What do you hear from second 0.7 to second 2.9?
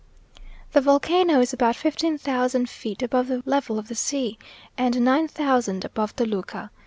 The volcano is about fifteen thousand